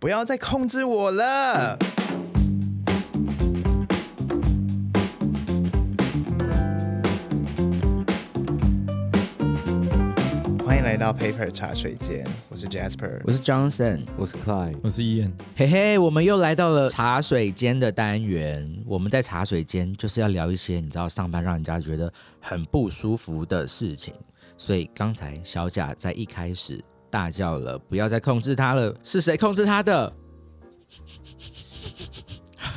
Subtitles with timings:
[0.00, 1.78] 不要再控制我了。
[10.64, 13.20] 欢迎来到 Paper 茶水间，我是 Jasper。
[13.26, 18.66] 我是 Johnson，我是 Clyde，我是 Ian，嘿嘿，我们又来到了茶水间的单元。
[18.86, 22.10] 我们在茶水间就是要聊一些你知道上班让人家觉得
[22.40, 24.14] 很不舒服的事情。
[24.56, 28.94] 所以刚才小贾在一开始大叫了，不要再控制他了。
[29.02, 30.12] 是谁控制他的？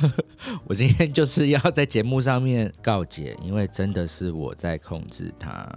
[0.66, 5.68] 我今天就是要在节目上面告解，因为真的是我在控制他。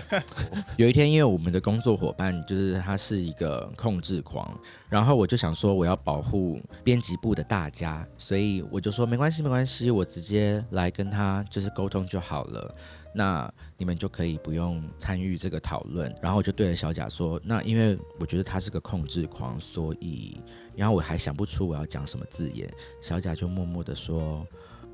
[0.76, 12.74] 有一天，因为我们的工作伙伴就是他是一个控制狂，然后我就想说我要保护编辑部的大家，所以我就说没关系，没关系，我直接来跟他就是沟通就好了。
[13.12, 16.14] 那你们就可以不用参与这个讨论。
[16.22, 20.40] 然后我就对着小贾说：“那因为我觉得他是个控制狂，所以，
[20.76, 22.70] 然后我还想不出我要讲什么字眼。”
[23.02, 24.46] 小贾就默默的说：“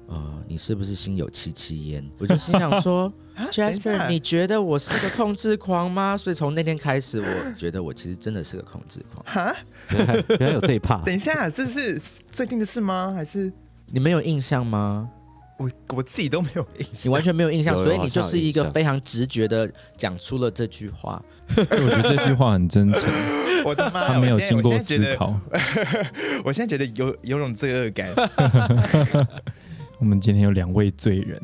[0.08, 3.12] 呃，你是不是心有戚戚焉？”我就心想说
[3.50, 9.25] ：“Jasper，你觉得我是个控制狂吗？”所以从那天开始，我觉得我其实真的是个控制狂。
[9.27, 9.56] 哈，
[9.91, 13.12] 原来原来有这一怕，等一下，这是最近的事吗？
[13.14, 13.53] 还是
[13.86, 15.10] 你们有印象吗？
[15.58, 17.00] 我我自己都没有印象？
[17.04, 21.22] 你完全没有印象，有所以你就是一个非常直觉的讲出了这句话。
[21.56, 23.02] 我觉得这句话很真诚，
[23.64, 24.08] 我的妈！
[24.08, 25.38] 他没有经过思考。
[26.44, 28.08] 我现在觉得有有种罪恶感。
[29.98, 31.40] 我们今天有两位罪人，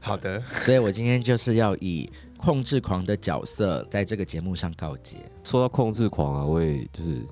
[0.00, 5.16] 好的，所以我今天就是要以控制狂的角色在这个节目上告捷。
[5.42, 7.24] 说到控制狂啊，我也就是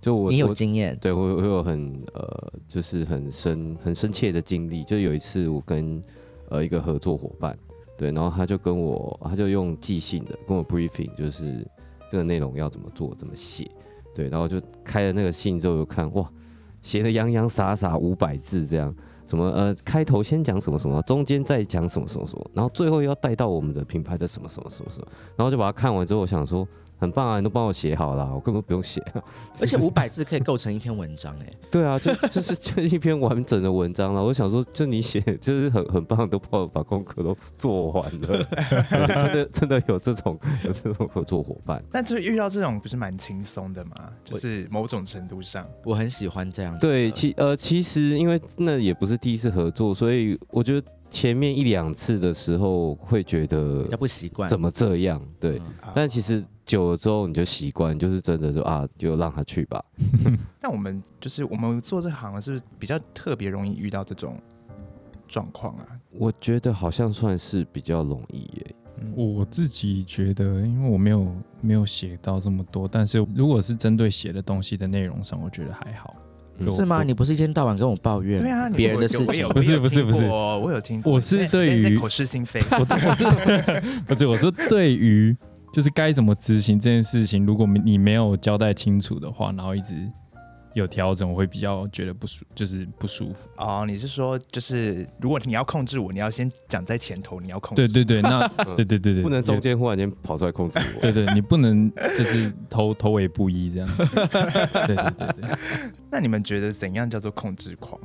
[0.00, 4.84] 就我你有经验，对我我有很呃，就是很深很深切的经历。
[4.84, 6.00] 就有一次我跟
[6.48, 7.58] 呃一个合作伙伴，
[7.96, 11.66] 对，然后他就跟我，他就用即兴的跟我 briefing，就是
[12.10, 13.68] 这个内容要怎么做，怎么写，
[14.14, 16.30] 对，然后就开了那个信之后，就看哇，
[16.80, 18.94] 写的洋洋洒洒五百字这样。
[19.26, 26.66] 什么呃，开头先讲什么什么，中间再讲什么什么什么，然后最后要带到我们的品牌的什么什么什么什么，然后就把它看完之后，我想说
[26.98, 29.02] 很棒啊，你都帮我写好了，我根本不用写。
[29.60, 34.22] 而且五百字可以构成一篇文章，哎， 对啊，就 就是就是一篇完整的文章了。
[34.22, 38.44] 我想说，就你写，就是很很棒，都帮我把功课都做完了。
[38.90, 41.82] 真的真的有这种有这种合作伙伴。
[41.92, 44.10] 但就是遇到这种不是蛮轻松的吗？
[44.24, 46.80] 就是某种程度上，我很喜欢这样子。
[46.80, 54.48] 对，其呃其实因为那也不是第一次合作，所以我觉得前面一两次的时候会觉得比较不习惯。
[54.48, 55.60] 怎么这样，对。
[55.94, 59.82] 但其实久了之后你就习惯，你就是真的说啊，就让他去吧。
[60.60, 64.38] 那我们就是我们做这行是不是比较特别容易遇到这种
[65.26, 65.86] 状况啊？
[66.12, 68.74] 我觉得好像算是比较容易耶。
[69.14, 76.14] 我自己觉得，因为我没有没有写到这么多，但是如果是针对写的东西的内容上，我觉得还好。
[76.60, 77.04] 嗯是吗？
[77.04, 79.48] 你不是一天到晚跟我抱怨对啊，你别人的事情？
[79.50, 81.12] 不是不是不是听过我有听过。
[81.12, 82.60] 我是对于口是心非。
[82.72, 83.24] 我我是
[84.08, 85.36] 不是我说对于
[85.72, 89.94] 就是该怎么执行这件事情，如果你没有交代清楚的话，然后一直
[90.74, 93.48] 有调整，我会比较觉得不舒，就是不舒服。
[93.56, 97.88] 哦，你是说就是如果你要控制我，你要先讲在前头，你要控制。
[97.88, 98.46] 对对对，那
[98.76, 101.00] 对对对对，不能中间忽然间跑出来控制我。
[101.00, 103.88] 对对，你不能就是头头尾不一这样。
[103.96, 105.58] 对对对对，
[106.10, 108.00] 那你们觉得怎样叫做控制狂？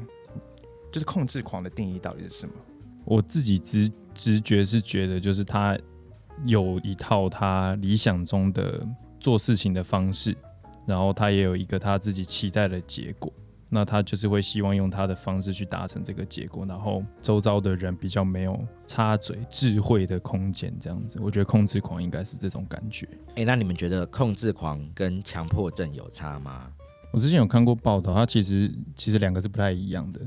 [0.91, 2.53] 就是控制狂的定义到底是什么？
[3.05, 5.77] 我自己直直觉是觉得，就是他
[6.45, 8.85] 有一套他理想中的
[9.19, 10.35] 做事情的方式，
[10.85, 13.31] 然后他也有一个他自己期待的结果。
[13.69, 21.17] 那他就是会希望用他的方式去达成这个结果，然后周遭的人比较没有插嘴、智慧的空间，这样子。
[21.19, 23.09] 我觉得控制狂应该是这种感觉。
[23.35, 26.71] 哎，那你们觉得控制狂跟强迫症有差吗？
[27.11, 30.21] 我之前有看过报道，它其实其实两个是不太一样的。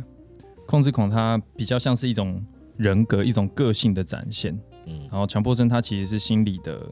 [0.66, 2.45] 控制狂它比较像是一种
[2.77, 6.91] 人格、一种个性的展现，嗯然后强迫症它其实是心理的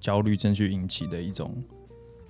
[0.00, 1.54] 焦虑症去引起的一种，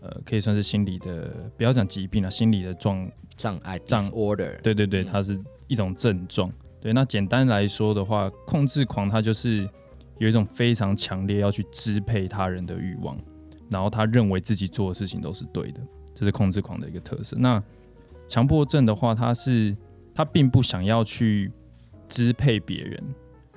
[0.00, 4.60] 呃，可以算是心理的，不要讲疾病了，心理的状，障碍障 disorder。
[4.60, 5.39] 对对对，嗯它是
[5.69, 6.53] 一种症状。
[6.81, 9.69] 对，那简单来说的话，控制狂它就是
[10.19, 13.16] 有一种非常强烈要去支配他人的欲望，
[13.71, 15.81] 然后他认为自己做的事情都是对的，
[16.15, 17.36] 这是控制狂的一个特色。
[17.39, 17.63] 那
[18.27, 19.77] 强迫症的话，他是
[20.15, 21.51] 他并不想要去
[22.09, 23.03] 支配别人，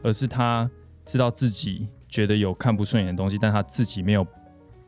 [0.04, 0.70] 而是他
[1.06, 4.26] 知道自己觉得有看不顺眼的东西，但他自己没有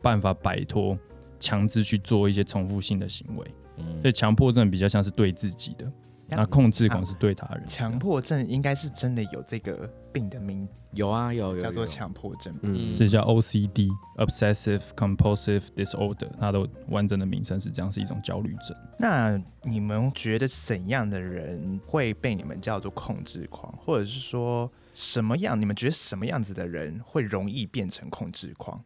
[0.01, 0.97] 办法摆脱，
[1.39, 3.45] 强制去做一些重复性的行为。
[3.77, 5.87] 嗯所以强迫症比较像是对自己的，
[6.29, 7.63] 那控制狂是对他人。
[7.67, 12.53] 强迫症应该是真的有这个病的名，有啊有有叫做强迫症。
[12.63, 18.75] 嗯，是叫 OCD（Obsessive Compulsive Disorder），它的完整的名称是这样，是一种焦虑症。
[18.99, 25.57] 那你们觉得怎样的人会被你们叫做控制狂，或者是说什么样？
[25.59, 28.83] 你们觉得什么样子的人会容易变成控制狂？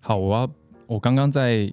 [0.00, 0.48] 好，我要
[0.86, 1.72] 我刚刚在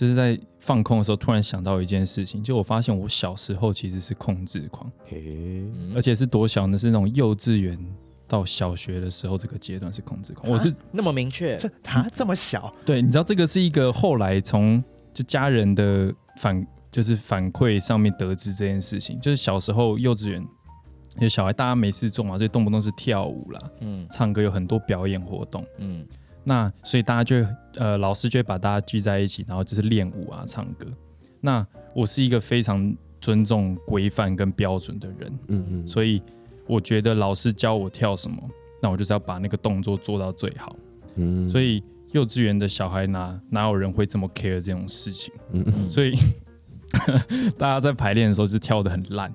[0.00, 6.78] 就是在放空的时候，突然想到一件事情，就我发现我小时候其实是控制狂，嘿，嗯而且是多小呢？
[6.78, 7.78] 是那种幼稚园
[8.26, 10.50] 到小学的时候这个阶段是控制狂。
[10.50, 14.82] 我是那么明确，这他这么小，对，你知道这个是一个后来从
[15.12, 20.42] 就家人的反就是反馈上面得知这件事情，就是小时候幼稚园。
[21.16, 25.66] 因为小孩大家没事做嘛，所以动不动是跳舞啦、嗯唱歌，有很多表演活动。
[25.78, 26.06] 嗯
[26.44, 27.46] 那所以大家就
[27.76, 30.86] 呃，老师就会把大家聚在一起，然后就是练舞啊、唱歌。
[31.40, 36.20] 那我是一个非常尊重规范跟标准的人，嗯嗯，所以
[36.66, 38.36] 我觉得老师教我跳什么，
[38.82, 40.74] 那我就是要把那个动作做到最好。
[41.16, 41.82] 嗯所以
[42.12, 45.32] 幼稚园的小孩哪哪有人会这么 care 这种事情？
[45.52, 46.14] 嗯嗯所以
[47.58, 49.32] 大家在排练的时候就跳得很烂，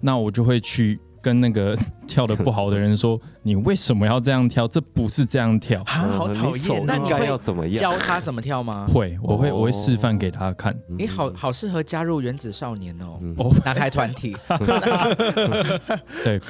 [0.00, 1.76] 那我就会去跟那个
[2.06, 4.68] 跳的不好的人说：“你为什么要这样跳？
[4.68, 6.80] 这不是这样跳。”啊，好讨厌！
[6.80, 7.76] 应该那你会要怎么样？
[7.76, 8.86] 教他怎么跳吗？
[8.94, 10.72] 会，我会，哦我会示范给他看。
[10.88, 13.18] 嗯你好，好适合加入原子少年哦
[13.64, 14.36] 男孩团体。
[16.22, 16.40] 对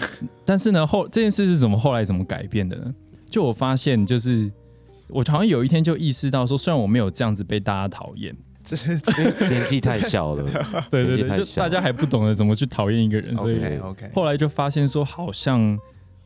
[0.45, 2.95] 但是呢，后这件事是怎么后来怎么改变的呢？
[3.31, 4.53] 就我发现，就是
[5.09, 9.01] 我好像有一天就意识到说，虽然我没有这样子被大家讨厌，这是
[9.49, 10.43] 年纪太小了，
[10.91, 14.11] 对对对，就年纪太小大家还不懂得怎么去讨厌一个人，所以 OK。
[14.13, 15.79] 后来就发现说，好像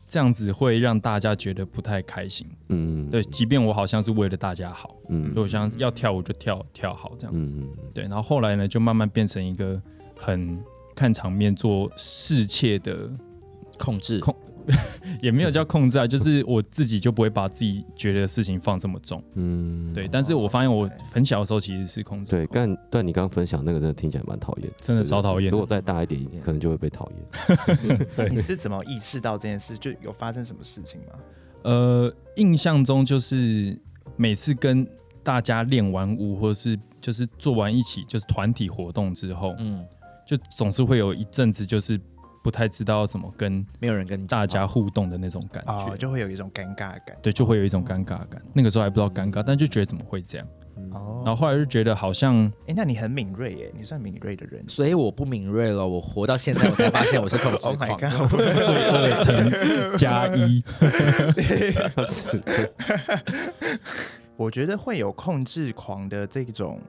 [0.07, 2.47] 这样子会让大家觉得不太开心。
[2.69, 7.53] 嗯，对，即便我好像是为了大家好，嗯所以我想要跳舞就跳跳好这样子。
[7.55, 9.79] 嗯对，然后后来呢，就慢慢变成一个
[10.17, 10.59] 很
[10.95, 13.09] 看场面做侍妾的，
[13.77, 14.35] 控制控
[15.21, 19.23] 也没有叫控制啊，就是我自己就不会把自己觉得的事情放这么重。
[19.35, 27.99] 嗯，对，但是我发现我很小的时候其实是控制对，但但你刚刚分享那个真的听起来蛮讨厌，真的超讨厌如果再大一点，可能就会被讨厌。
[28.15, 29.77] 对你是怎么意识到这件事？
[29.77, 31.07] 就有发生什么事情吗？
[31.63, 33.79] 呃，印象中就是
[34.15, 34.87] 每次跟
[35.23, 39.85] 大家练完舞，或者是就是做完一起就是团体活动之后，嗯，
[40.25, 41.99] 就总是会有一阵子就是
[42.43, 45.73] 不太知道要怎么跟没有人跟大家互动的那种感觉。
[45.73, 47.15] 哦，就会有一种尴尬感。
[47.21, 48.41] 对，就会有一种尴尬感。
[48.53, 50.47] 那个时候还不知道尴尬，但就觉得怎么会这样？
[50.93, 54.63] 哦，然后后来就觉得好像哎，那你很敏锐耶，你算敏锐的人。
[54.67, 57.99] 所以我不敏锐了，我活到现在我才发现我是控制 Oh my 狂。
[57.99, 58.29] god！
[58.65, 59.51] 罪恶乘
[59.97, 60.63] 加一。
[64.35, 66.81] 我觉得会有控制狂的这种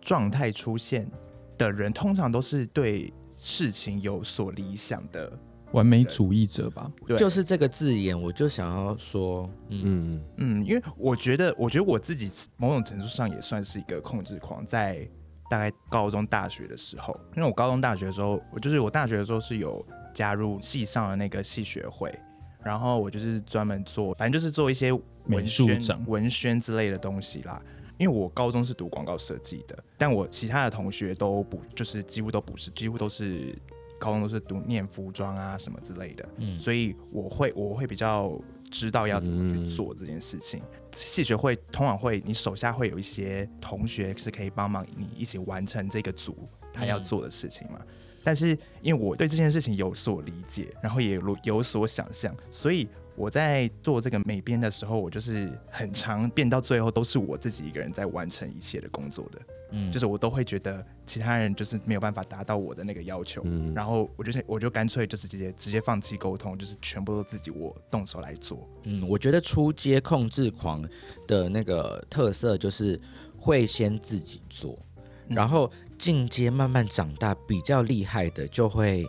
[0.00, 1.10] 状态出现
[1.56, 5.32] 的人，通常都是对事情有所理想的。
[5.72, 15.06] 完美主义者吧，对，就是这个字眼，我就想要说，嗯，嗯嗯，因为我觉得，我觉得我自己某种程度上也算是一个控制狂，在
[15.50, 22.18] 大概高中、大学的时候，因为我高中、大学的时候，我就是我大学的时候是有加入系上的那个系学会，
[22.64, 24.90] 然后我就是专门做，反正就是做一些
[25.26, 27.62] 美文宣术、文宣之类的东西啦。
[27.98, 33.54] 因为我高中是读广告设计的，但我其他的同学都不，就是几乎都不是，几乎都是
[33.98, 36.28] 高中都是读念服装啊什么之类的。
[36.38, 38.32] 嗯所以我会我会比较
[38.70, 40.62] 知道要怎么去做这件事情。
[40.94, 47.78] 系学会通常会，你手下会有一些同学是可以帮忙你一起完成这个组他要做的事情嘛。
[48.24, 59.40] 但是因为我对这件事情有所理解，然后也有有所想象，所以我在做这个美编的时候，我就是很长变到最后都是我自己一个人在完成一切的工作的，
[59.72, 68.68] 嗯就是我都会觉得其他人就是没有办法达到我的那个要求，嗯然后我就是我就干脆就是直接直接放弃沟通，就是全部都自己我动手来做。
[68.84, 70.88] 嗯，我觉得出街控制狂
[71.26, 73.00] 的那个特色就是
[73.36, 74.87] 会先自己做，嗯
[75.28, 79.06] 然后进阶慢慢长大，比较厉害的就会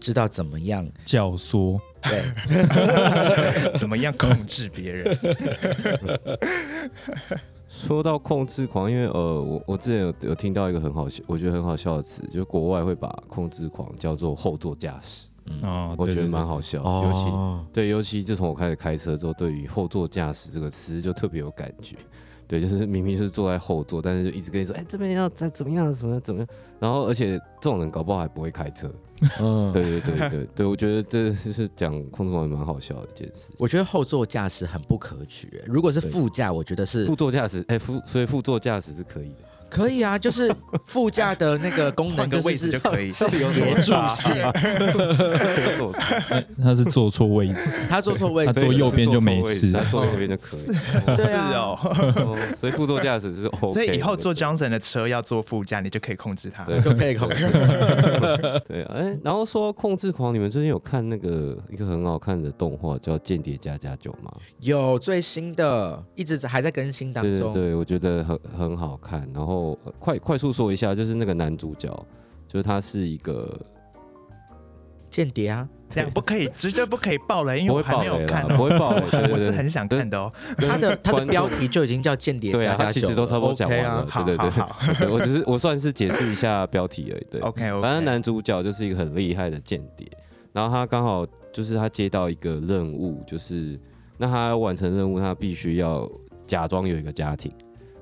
[0.00, 0.86] 知道怎么样。
[1.04, 1.80] 教唆。
[2.02, 2.22] 对，
[3.78, 5.16] 怎么样控制别人？
[7.68, 15.28] 说到控制狂，因为呃，我我之前有有听到一个很好笑，我觉得很好笑的词，就是国外会把控制狂叫做后座驾驶，
[15.62, 17.30] 啊，我觉得蛮好笑，哦尤其
[17.72, 21.96] 对，尤其自从我开始开车之后，对于后座驾驶这个词就特别有感觉。
[22.52, 26.48] 对，就是明明是坐在后座，但是就一直跟你说，哎、这边要再怎么样，怎么样，怎么样。
[26.78, 28.92] 然后，而且这种人搞不好还不会开车。
[29.40, 33.52] 嗯，对对对对对，我觉得这是讲控制狂蛮好笑的一件事。
[33.56, 35.62] 我觉得后座驾驶很不可取。
[35.64, 39.36] 如果是副驾，我觉得是副座驾驶，哎、副所以副座驾驶是可以的。
[39.72, 43.10] 可以啊， 就是副驾的那个功能换个位就是置就可以。
[43.22, 44.32] 是协助性，
[46.28, 50.66] 哎 他是坐错位置，他坐错位置，他坐右边就没事他坐右边就可以。
[51.16, 56.64] 对啊是哦，哦所以副座驾驶是 OK，所以以后坐的 Johnson 的车要坐副驾，你就可以控制它。
[56.64, 57.48] 对就可以控制。
[58.68, 64.32] 对，哎，然后说控制狂，你们最近有看那个一个很好看的动画叫《间谍加加酒》吗？
[64.60, 67.52] 有最新的，一直还在更新当中。
[67.52, 69.28] 对对对，我觉得很很好看。
[69.34, 71.88] 然后呃快快速说一下，就是那个男主角，
[72.48, 73.58] 就是他是一个
[75.10, 78.56] 间谍啊，这样不可以，绝对不可以爆雷，因为我还没有看哦。
[78.56, 80.32] 不会爆雷， 对对对，我是很想看的哦。
[80.56, 84.50] 跟他的他的标题就已经叫间谍对啊，他其实都差不多讲完了对对对。
[84.50, 87.40] 好好对，我只是我算是解释一下标题而已，对。
[87.44, 90.06] OK OK，反正男主角就是一个很厉害的间谍，
[90.52, 93.78] 然后他刚好就是他接到一个任务，就是
[94.16, 96.10] 那他要完成任务，他必须要
[96.46, 97.52] 假装有一个家庭，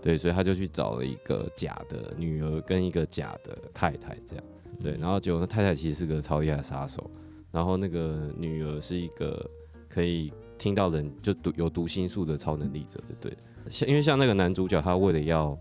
[0.02, 4.44] 对，所以他就去找了一个假的女儿跟一个假的太太，这样，
[4.82, 7.10] 对，然后结果那太太其实是个超厉害的杀手，
[7.52, 9.48] 然后那个女儿是一个
[9.88, 13.36] 可以听到人就读有读心术的超能力者，对，
[13.68, 15.58] 像因为像那个男主角，他为了要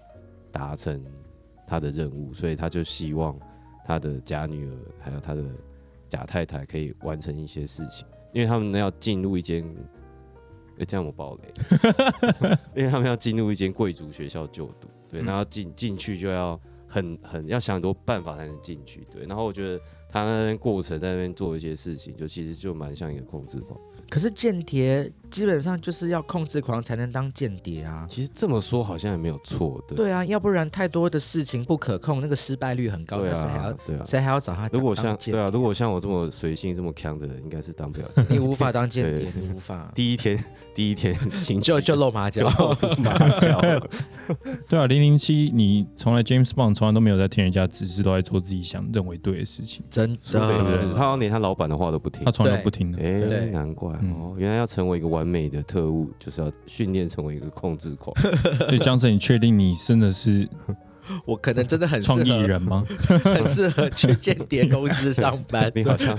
[0.51, 1.03] 达成
[1.67, 3.37] 他的任务，所以他就希望
[3.85, 5.43] 他的假女儿还有他的
[6.07, 9.63] 假太太可以完成一些事情，因为他们要进入一间，
[10.79, 11.53] 诶这样我爆雷，
[12.75, 15.25] 因为他们要进入一间贵族学校就读，对，嗯。
[15.25, 23.79] 然后进进去就要很很要想很多办法才能进去，对，然后我觉得他那边过程在那边做一些事情，就其实就蛮像一个控制狂。
[24.09, 28.05] 可是间谍基本上就是要控制狂才能当间谍啊。
[28.09, 34.03] 其实这么说好像也没有错，对，对啊，要不然太多的事情不可控，那个失败率很高，对那谁还要啊，对啊。
[34.05, 34.67] 谁还要找他？
[34.73, 38.07] 如果像对啊，如果像我这么随性、这么强的人，应该是当不了。
[38.29, 40.43] 你无法当间谍，你无法， 第一天，
[40.73, 42.49] 第一天行就就露马脚。
[42.97, 43.61] 马脚。
[44.67, 52.31] 对啊，零零七，你从来 James Bond 从来都没有在听人家指示，都在做自己想认为对的事情，真对对对，的，他好像连他老板的话都不听他。
[52.31, 52.99] 从来都不听的。
[53.01, 58.15] 哎、难怪嗯哦，原来要成为一个完美的特务，就是要训练成为一个控制狂。
[58.59, 60.47] 所以江森，你确定你真的是
[61.25, 62.85] 我可能真的很适创意合，人吗？
[63.23, 65.71] 很适合去间谍公司上班。
[65.73, 66.15] 你好像，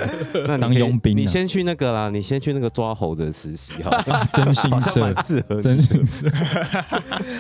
[0.49, 5.61] 那你当佣兵啊你先去那个啦，你先去那个抓猴的实习哈，真心好像社，适合。
[5.61, 6.27] 真心社，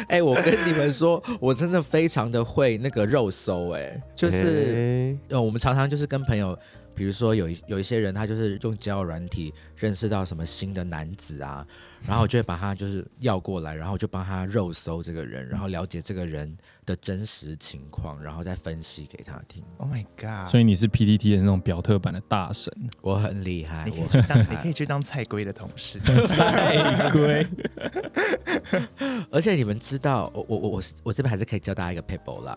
[0.06, 5.16] 哎、我跟你们说，我真的非常的会那个肉搜、哎，就是。
[5.30, 6.56] 我们常常就是跟朋友，
[6.94, 11.66] 比如说有一有一些人，他就是用交友软体认识到什么新的男子啊，
[12.06, 19.64] 然后我就会把他就是要过来，然后我就帮他肉搜这个人，然后了解这个人的真实情况，然后再分析给他听。
[19.78, 20.50] Oh my god！
[20.50, 22.70] 所以你是 PTT 的那种表特版的大神，
[23.00, 25.98] 我很厉害你，可以我你可以去当菜龟的同事。
[26.26, 27.46] 菜龟。
[29.32, 32.54] 而且你们知道，我我我我我这边还是可以教大家一个 paper 啦。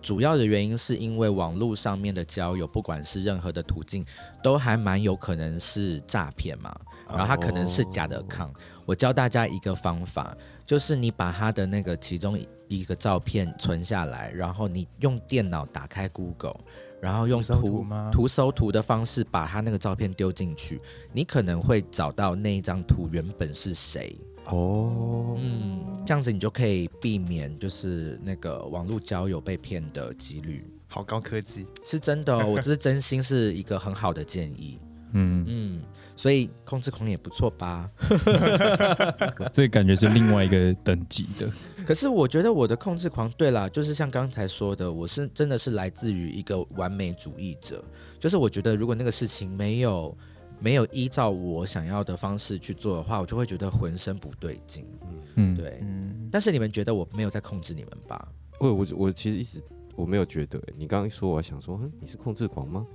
[0.00, 4.04] 主要的原因是因为网络上面的交友，不管是任何的途径，
[4.42, 6.74] 都还蛮有可能是诈骗嘛。
[7.08, 8.52] 然后它可能是假的 account。
[8.86, 12.38] 我教大家一个方法，就是你把他的那个其中
[12.68, 16.56] 一个照片存下来，然后你用电脑打开 Google，
[17.00, 20.80] 然后用图图搜图的方式把他那个照片丢进去，
[21.12, 24.16] 你可能会找到那一张图原本是谁。
[24.46, 34.80] 哦，嗯，这样子你就可以避免就是那个网络交友被骗的几率，好高科技，是真的、哦，我这是真心是一个很好的建议。
[35.12, 35.82] 嗯，嗯，
[36.16, 37.90] 所以控制狂也不错吧？
[39.52, 41.50] 这个感觉是另外一个等级的。
[41.84, 47.82] 可是我觉得我的控制狂，对啦，就是像刚才说的，我是真的是来自于一个完美主义者，
[48.18, 50.16] 就是我觉得如果那个事情没有
[50.60, 54.86] 没有依照我想要的方式去做的话，我就会觉得浑身不对劲。
[55.34, 58.28] 嗯，对，嗯，但是你们觉得我没有在控制你们吧？
[58.60, 59.60] 我我我其实一直
[59.96, 62.86] 我没有觉得，你刚刚一说，我还想说，嗯，你是控制狂吗？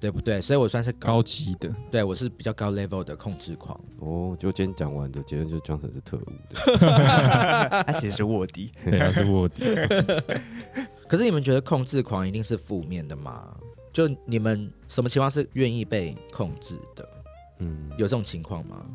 [0.00, 0.40] 对不对？
[0.40, 3.78] 所以我算是高高级的，对我是比较高 level 的控制狂。
[3.98, 6.78] 哦，就今天讲完的结论就是 Johnson 是特务的。
[7.86, 8.72] 他其实是卧底。
[8.84, 9.62] 对，他是卧底。
[11.06, 13.54] 可是你们觉得控制狂一定是负面的吗？
[13.92, 17.08] 就你们什么情况是愿意被控制的？
[17.58, 18.86] 嗯，有这种情况吗？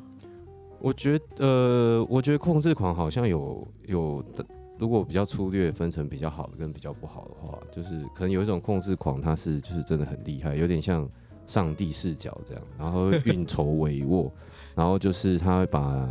[0.79, 4.45] 我觉得，呃，我觉得控制狂好像有有的，
[4.77, 11.08] 如果比较粗略分成比较好的跟比较不好的话，就是可能有一种控制狂，他是就是真的很厉害，有点像
[11.46, 14.29] 上帝视角这样，然后运筹帷幄，
[14.75, 16.10] 然后就是他会把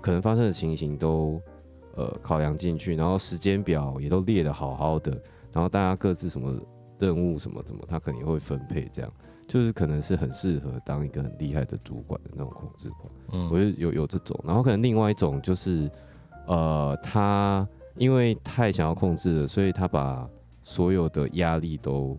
[0.00, 1.40] 可能发生的情形都
[1.96, 5.10] 呃考量进去，然后时间表也都列得好好的，
[5.52, 6.56] 然后大家各自什么
[6.98, 9.12] 任务什么什么，他肯定会分配这样。
[9.48, 13.10] 就是可能是很适合当一个很厉害的主管的那种控制狂。
[13.32, 15.90] 嗯我觉得有有这种，然后可能另外一种就是，
[16.46, 17.66] 呃，他
[17.98, 20.28] 因为太想要控制了，所以他把
[20.62, 22.16] 所有的压力都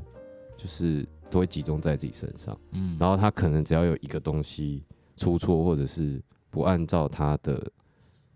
[0.57, 2.57] 就是都会集中在自己身上。
[2.71, 4.83] 嗯，然后他可能只要有一个东西
[5.15, 7.71] 出错，或者是不按照他的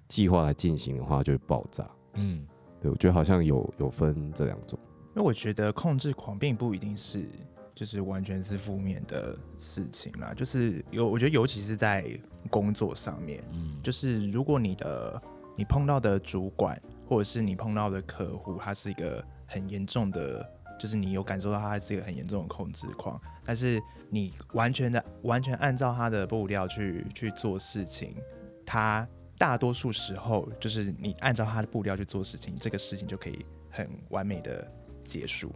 [0.08, 1.90] 计划来进行的话，就会爆炸。
[2.16, 2.48] 嗯
[2.80, 4.80] 对，我觉得好像有有分这两种。
[5.16, 7.28] 因为我觉得控制狂并不一定是
[7.76, 12.06] 就是完全是负面的事情啦，就是有我觉得尤其是在
[12.50, 15.22] 工作上面，嗯，就是如果你的
[15.56, 20.48] 你碰到的主管或者是你碰到的客户，他是一个很严重的，
[20.80, 28.16] 就是你有感受到他是一个很严重的控制狂，但是你完全的完全按照他的步调去去做事情，
[28.66, 29.08] 他
[29.38, 34.70] 大多数时候就是你按照他的步调去做事情，这个事情就可以很完美的
[35.04, 35.52] 结束。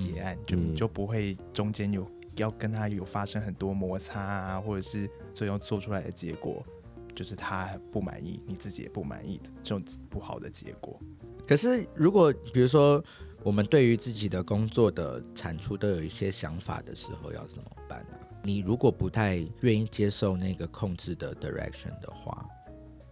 [0.00, 6.64] 结案，就嗯就不会中间有要跟他有发生很多摩擦啊，或者是最后做出来的结果
[7.14, 10.98] 就是他不满意，你自己也不满意这种不好的结果。
[11.46, 13.02] 可是如果比如说
[13.42, 22.46] 我们对于自己的工作的产出都有一些想法的时候，要怎么办呢、你如果不太愿意接受那个控制的 direction 的话，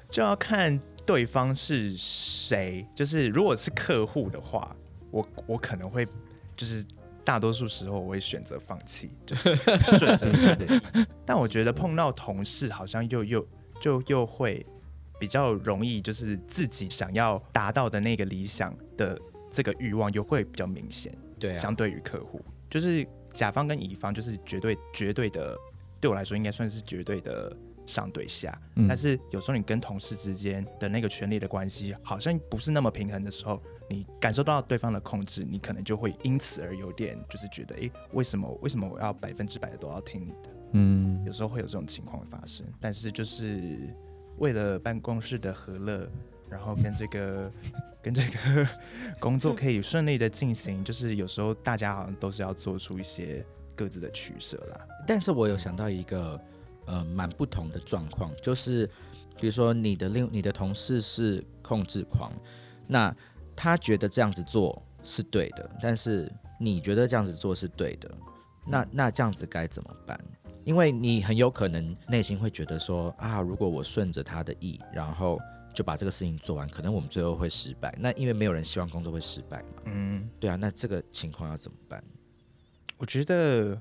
[0.08, 2.86] 就要看对方是谁。
[2.94, 4.74] 就是如果是客户的话，
[5.10, 6.06] 我我可能会
[6.56, 6.84] 就是
[7.24, 9.56] 大多数时候我会选择放弃，就是
[9.98, 11.06] 顺着他的意。
[11.26, 13.46] 但我觉得碰到同事，好像又又
[13.80, 14.64] 就又会
[15.18, 19.20] 比较容易，就是自己想要达到的那个理想的
[19.50, 21.12] 这个欲望，又会比较明显。
[21.38, 25.56] 对相对于客户，就是甲方跟乙方就是绝对绝对的，
[25.98, 27.56] 对我来说应该算是绝对的
[27.86, 28.56] 上对下。
[28.76, 33.58] 嗯但是有时候你跟同事之间的那个权力的关系好像不是那么平衡的时候，
[33.88, 40.50] 你感受到对方的控制，你可能就会因此而有点就是觉得，诶，为什么为什么我要百分之百的都要听你的？
[40.72, 43.94] 嗯有时候会有这种情况发生，但是就是
[44.38, 46.08] 为了办公室的和乐，
[46.48, 47.52] 然后跟这个
[48.02, 48.68] 跟这个
[49.20, 54.80] 工作可以顺利的进行，就是有时候大家好像都是要做出一些各自的取舍啦。
[55.06, 56.40] 但是我有想到一个
[56.86, 58.88] 呃蛮不同的状况，就是
[59.38, 62.32] 比如说你的另你的同事是控制狂，
[62.86, 63.14] 那
[63.54, 68.10] 他觉得这样子做是对的，但是你觉得这样子做是对的，
[68.66, 70.18] 那那这样子该怎么办？
[70.64, 75.38] 因为你很有可能内心会觉得说啊，如果我顺着他的意，然后
[75.72, 77.94] 就把这个事情做完，可能我们最后会失败。
[77.98, 82.02] 那因为没有人希望工作会失败嘛，嗯，对啊，那这个情况要怎么办？
[82.98, 83.80] 我觉得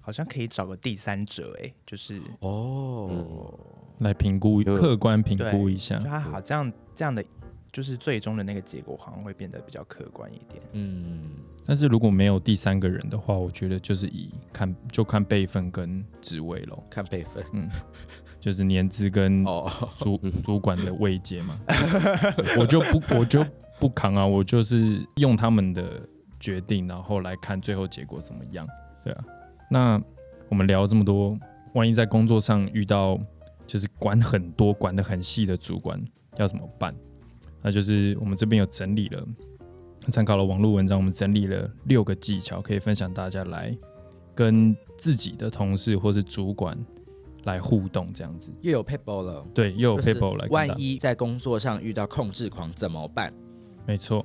[0.00, 3.58] 好像可以找个第三者、哎，就是哦，
[3.98, 5.98] 来评估客观评估一下。
[5.98, 7.24] 就，他好这样这样的，
[7.72, 10.62] 就是最终的那个结果好像会变得比较客观一点。
[10.72, 11.30] 嗯，
[11.64, 17.68] 但是如果没有第三个人的话，我觉得就是以看就看辈分跟职位咯，看辈分嗯
[18.40, 19.70] 就是年资跟哦。
[19.98, 21.60] 主 主管的位阶嘛，
[22.58, 23.44] 我就不我就
[23.78, 26.00] 不扛啊，我就是用他们的
[26.38, 28.66] 决定，然后来看最后结果怎么样，
[29.04, 29.24] 对啊。
[29.70, 30.02] 那
[30.48, 31.38] 我们聊这么多，
[31.74, 33.16] 万一在工作上遇到
[33.66, 36.02] 就是管很多、管得很细的主管，
[36.38, 36.94] 要怎么办？
[37.62, 39.26] 那就是我们这边有整理了，
[40.08, 43.76] 参考了网络文章，我们整理了六个技巧，可以分享大家来
[44.34, 46.78] 跟自己的同事或是主管
[47.44, 48.52] 来互动，这样子。
[48.62, 53.32] 又有 people 了，对，又有就是 paper 来跟大万一在工作上遇到控制狂怎么办？
[53.86, 54.24] 没错，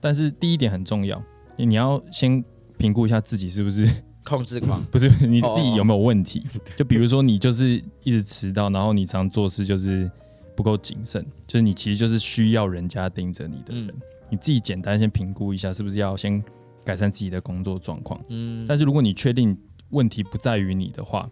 [0.00, 1.22] 但是第一点很重要，
[1.56, 2.44] 你要先
[2.76, 3.88] 评估一下自己是不是
[4.24, 6.44] 控制狂， 不是你自己有没有问题。
[6.76, 10.10] 就比如说你就是一直迟到，然后你常做事就是
[10.56, 13.88] 不够谨慎，就是你其实就是需要人家盯着你的人。
[13.88, 16.42] 嗯你自己简单先评估一下，是不是要先
[16.84, 18.20] 改善自己的工作状况。
[18.28, 19.56] 嗯，但是如果你确定
[19.90, 21.30] 问题不在于你的话，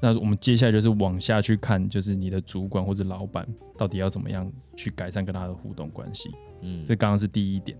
[0.00, 3.46] 那我们接下来就是往下去看，就是你的主管或者老板
[3.76, 6.30] 到底要怎么样去改善跟他的互动关系。
[6.62, 7.76] 嗯这刚刚是第一点。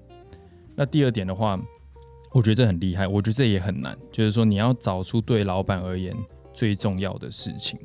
[0.77, 1.59] 那第二点的话，
[2.33, 6.15] 我觉得这很厉害，我觉得这也很难，就是说你要找出对老板而言
[6.53, 7.79] 最重要的事情。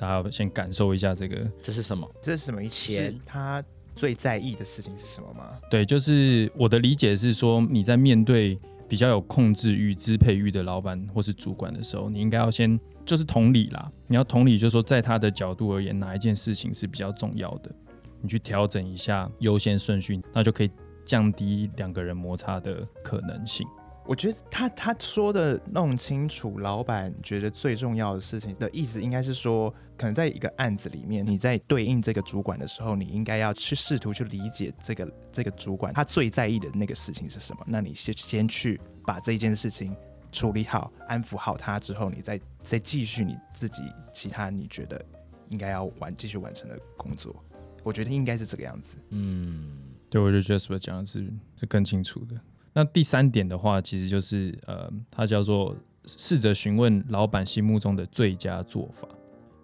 [0.00, 2.10] 大家先感受一下这个，这是什么？
[2.22, 2.74] 这是什么意思？
[2.86, 3.62] 钱他
[3.94, 5.58] 最在意的事情是什么吗？
[5.70, 8.58] 对，就是我的理解是说，你在面对
[8.88, 17.70] 比较有控制欲、支配欲的老板或是主管的时候，你应该要先就是同理啦，你要同理，就是说在他的角度而言，哪一件事情是比较重要的，
[18.22, 20.70] 你去调整一下优先顺序，那就可以
[21.04, 23.66] 降低两个人摩擦的可能性。
[24.06, 37.62] 我觉得他他说的弄清楚，老板觉得最重要的事情的意思，应该是说，可能在一个案子里面，你在对应这个主管的时候，你应该要去试图去理解这个这个主管他最在意的那个事情是什么。
[37.66, 39.94] 那你先先去把这一件事情
[40.32, 43.82] 处理好，安抚好他之后，你再再继续你自己
[44.14, 45.04] 其他你觉得
[45.50, 47.36] 应该要完继续完成的工作。
[47.82, 48.96] 我觉得应该是这个样子。
[49.10, 52.40] 嗯，对，我就觉得是不是讲的是是更清楚的。
[52.72, 59.06] 那第三点的话，其实就是呃，它叫做试着询问老板心目中的最佳做法，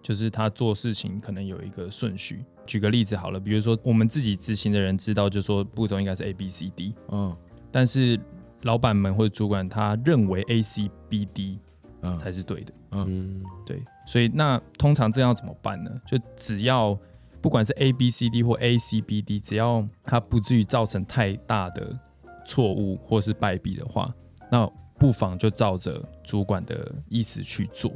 [0.06, 2.44] 就是他做事情可能有一个顺序。
[2.64, 7.36] 举个例子好了，比如说我们自己执行的人知道，就说步骤应该是 A B C D，嗯
[7.72, 8.16] 但是
[8.62, 11.58] 老板们或者主管他认为 A C B D
[12.02, 12.72] 嗯才是对的。
[12.92, 15.90] 嗯，对，所以那通常这样怎么办呢？
[16.06, 16.96] 就只要
[17.40, 21.98] 不管是 A B C D 或 A C B D，只要它不至于造成太大的
[22.44, 24.14] 错误或是败笔的话，
[24.52, 27.90] 那不妨就照着主管的意思去做。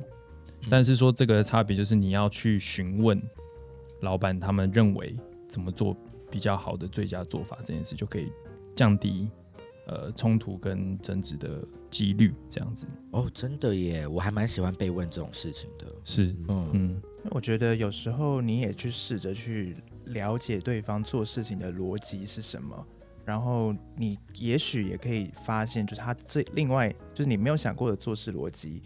[0.68, 3.20] 但是说这个差别就是你要去询问
[4.00, 5.16] 老板他们认为
[5.48, 5.96] 怎么做
[6.30, 8.30] 比较好的最佳做法，这件事就可以
[8.74, 9.28] 降低
[9.86, 12.34] 呃冲突跟争执的几率。
[12.48, 15.86] 这样子哦，真的耶，我还蛮喜欢被问这种事情的。
[16.04, 22.86] 是嗯嗯我觉得有时候你也去试着去了解对方做事情的逻辑是什么，
[23.26, 28.82] 然后你也许也可以发现，就是他这另外就是你没有想过的做事逻辑，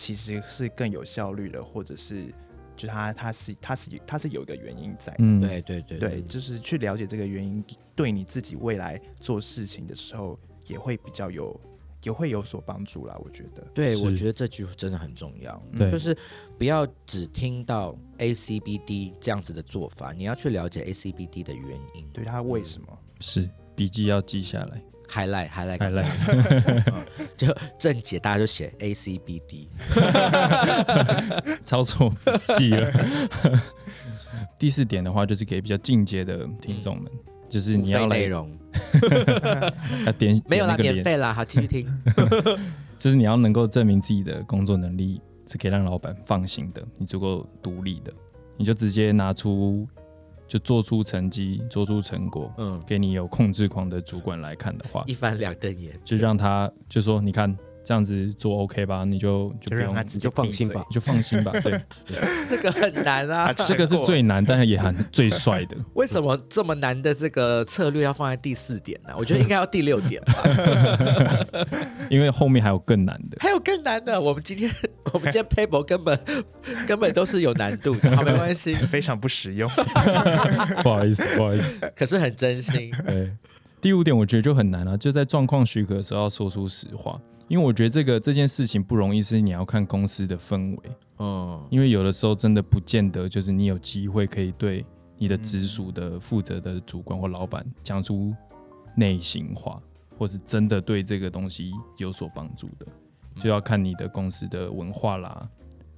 [0.00, 2.32] 其实是更有效率的，或者是
[2.74, 5.16] 就他他是他是他是有一个原因在的。
[5.18, 7.62] 嗯对对对对，就是去了解这个原因，
[7.94, 11.54] 对你自己未来做事情的时候也会比较有，
[12.02, 13.14] 也会有所帮助啦。
[13.22, 15.62] 我觉得，对，我觉得这句真的很重要。
[15.76, 16.16] 对就是
[16.56, 22.08] 不要只听到 A C B D 这样子的做法，你要去了解 A C B D 的原因。
[22.10, 22.98] 对他为什么？
[23.20, 24.82] 是笔记要记下来。
[25.10, 26.82] Highlight highlight highlight
[27.18, 29.68] 嗯就正解大家就写 A C B D。
[31.64, 32.16] 抄错笔
[32.58, 32.92] 记了。
[34.58, 37.10] 第四点的话，就是给比较进阶的听众们，
[37.48, 38.50] 就是你要内容
[40.06, 41.86] 要点没有啦，免费啦，好继续听。
[42.98, 48.12] 就是你要能够证明自己的工作能力是可以让老板放心的，你足够独立的，
[48.58, 49.88] 你就直接拿出
[50.50, 55.96] 就做出成绩、做出成果，嗯，给你有控制狂的主管来看的话，一翻两瞪眼。
[56.04, 61.52] 就让他就说你看这样子做 OK 吧，你就就不用你就放心吧你就放心吧。
[61.64, 61.80] 对，
[62.48, 63.52] 这个很难啊。
[63.52, 65.76] 他这个是最难，但是也很最帅的。
[65.94, 69.14] 为什么这么难的这个策略要放在第四点呢？
[69.16, 70.34] 我觉得应该要第六点吧。
[72.10, 73.38] 因为后面还有更难的。
[73.40, 74.70] 还有更难的，我们今天
[75.12, 76.18] 我们今天 paper 根本
[76.86, 79.68] 根本都是有难度的，好没关系，非常不实用。
[80.82, 81.92] 不好意思，不好意思。
[81.96, 82.90] 可是很真心。
[83.06, 83.32] 对，
[83.80, 87.18] 第五点我觉得就很难了、就在状况许可的时候要说出实话，
[87.50, 90.82] 因为我觉得这个这件事情不容易，是你要看公司的氛围，
[91.18, 94.86] 嗯，因为有的时候真的不见得就是你有机会可以对
[95.18, 98.32] 你的直属的负责的主管或老板讲出
[98.94, 99.82] 内心话，
[100.16, 102.86] 或是真的对这个东西有所帮助的，
[103.40, 105.48] 就要看你的公司的文化啦。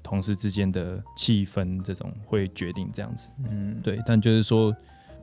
[0.03, 3.31] 同事之间的气氛，这种会决定这样子。
[3.51, 4.75] 嗯，对，但就是说，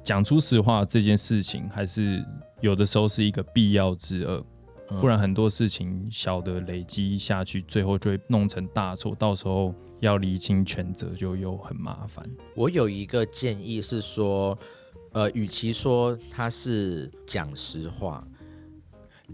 [0.04, 2.24] 讲出实话这件事情，还是
[2.62, 4.46] 有的时候是一个必要之恶，嗯
[5.00, 12.26] 不然很多事情小的累积下去，最后就会弄成大错，到时候要厘清全责就又很麻烦。
[12.56, 14.58] 我有一个建议是说，
[15.12, 18.24] 呃，与其说他是讲实话，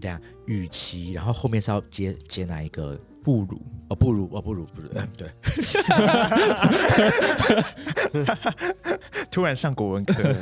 [0.00, 2.98] 等一下，与其然后后面是要接接哪一个？
[3.24, 5.28] 不如哦，不如哦，不如不如，嗯，对，
[9.32, 10.14] 突然上国文课，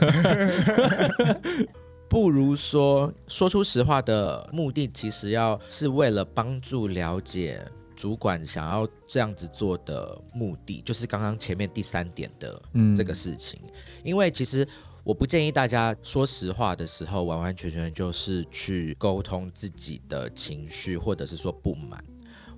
[2.14, 7.61] 不如说说出实话的目的，其实要是为了帮助了解
[7.96, 13.61] 主管想要这样子做的目的，就是刚刚前面第三点的嗯这个事情。
[14.05, 14.64] 因为其实
[15.03, 22.05] 我不建议大家说实话的时候，完完全全就是去沟通自己的情绪，或者是说不满。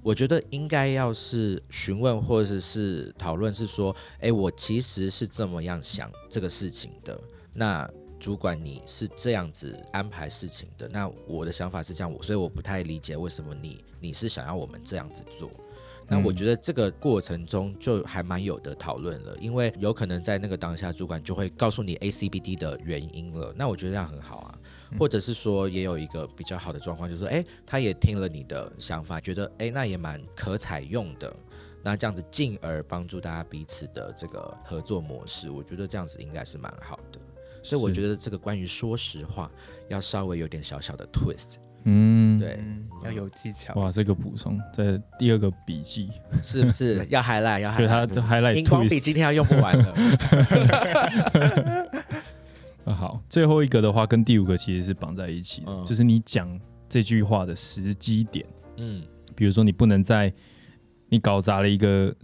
[0.02, 7.18] 我觉得应该要是询问或者是讨论，是说，哎，我其实是这么样想这个事情的。
[7.54, 15.50] 那主管你是这样子安排事情的，那我的想法是这样，我所以我不太理解为什么你你是想要我们这样子做。
[16.08, 23.52] 那我嗯觉得这个过程中就还蛮有的讨论了，因为有可能在那个当下，主管就会告诉你 A C B D 的原因了。
[23.56, 24.58] 那我觉得这样很好啊，
[25.00, 31.34] 或者是说也有一个比较好的状况，就是说，哎，他也听了你的想法，觉得哎那也蛮可采用的。
[31.82, 37.18] 那这样子进而帮助大家彼此的这个合作模式，我觉得这样子应该是蛮好的。
[37.66, 39.50] 所以我觉得这个关于说实话
[39.88, 43.74] 要稍微有点小小的 twist，嗯，对，嗯，要有技巧。
[43.74, 46.08] 哇，这个补充在第二个笔记，
[46.40, 47.04] 是不是？
[47.10, 48.14] 要 highlight 要对它 highlight？
[48.14, 49.92] 的 highlight 荧光笔今天要用不完了。
[52.86, 55.84] 啊，好，最后一个的话跟第五个其实是绑在一起的，嗯。
[55.84, 56.48] 就是你讲
[56.88, 58.46] 这句话的时机点。
[58.76, 59.02] 嗯。
[59.34, 60.32] 比如说，你不能在
[61.08, 62.14] 你搞砸了一个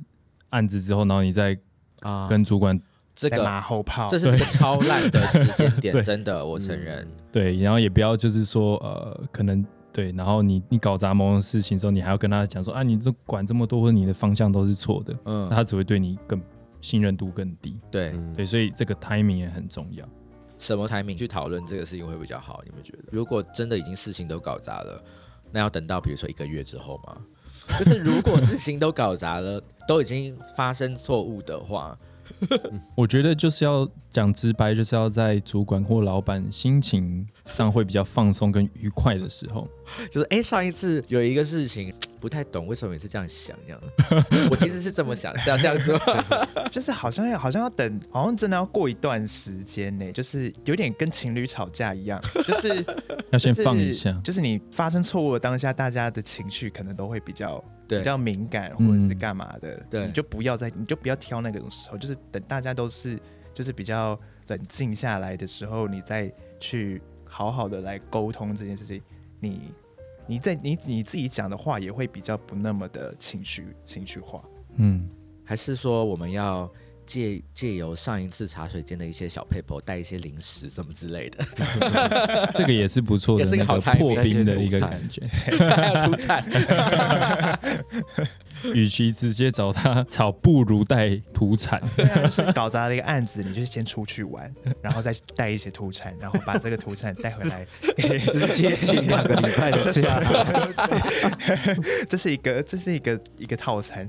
[0.51, 1.59] 案子之后，然后你再
[2.03, 2.29] 啊。
[2.29, 2.81] 跟主管
[3.15, 7.07] 这个马后炮，这是一个超烂的时间点， 真的，我承认。
[7.31, 16.41] 对，然后也不要就是说呃，可能对，然后你你搞砸某种事情的时候，你还要跟他讲说啊，你这管这么多，或者你的方向都是错的，嗯那，他只会对你更
[16.81, 17.79] 信任度更低。
[17.91, 20.09] 对，嗯对，所以这个 timing 也很重要。
[20.59, 22.63] 什么 timing 去讨论这个事情会比较好？
[22.65, 23.05] 你们觉得？
[23.11, 25.03] 如果真的已经事情都搞砸了，
[25.51, 27.17] 那要等到比如说一个月之后吗？
[27.79, 31.97] 就是如果事情都搞砸了，都已经发生错误的话，
[32.97, 39.69] 我觉得就是要讲直白，就是要在主管或老板心情上会比较放松跟愉快的时候，
[40.11, 43.81] 就是哎、诶上一次有一个事情不太懂，为什么你是这样想这样？
[44.49, 45.99] 我其实是这么想，是要这样做？
[46.71, 52.87] 就是好像要好像要等，好像真的要过一段时间呢，就是有点跟情侣吵架一样， 就是
[53.33, 54.13] 要先放一下。
[54.23, 63.19] 就是你发生错误的当下，大家的情绪可能都会比较比较敏感，或者是干嘛的，对你就不要再你就不要挑那个时候，就是等大家都是
[63.53, 69.03] 就是比较冷静下来的时候，你再去好好的来沟通这件事情，
[69.41, 69.73] 你
[70.33, 74.43] 你在你你自己讲的话也会比较不那么的情绪情绪化。
[74.77, 75.07] 嗯，
[75.45, 76.67] 还是说我们要
[77.05, 81.45] 借借由上一次茶水间的一些小 paper 带一些零食什么之类的，
[82.57, 85.23] 这个也是不错的，也是一个好破冰的一个感觉。
[85.29, 86.43] 还有土产。
[88.75, 91.83] 与其直接找他吵，不如带土产。
[92.31, 100.21] 是搞砸了一个案子，你就先出去玩，然后再带一些土产，然后把这个土产带回来，直接请两个礼拜的假，
[102.09, 104.09] 这是一个这是一个一个套餐。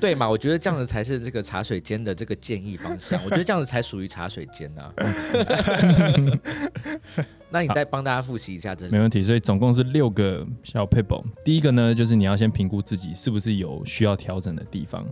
[0.00, 0.28] 对嘛？
[0.28, 3.22] 我觉得这样子才是这个茶水间的这个建议方向。
[3.24, 4.92] 我觉得这样子才属于茶水间呐、
[7.50, 8.92] 那你再帮大家复习一下这里。
[8.92, 11.22] 没问题，所以总共是六个小 paper。
[11.44, 15.04] 第一个呢，就是你要先评估自己是不是有需要调整的地方。